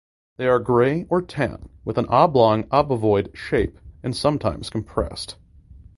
[0.37, 5.35] They are gray or tan with an oblong obovoid shape and sometimes compressed.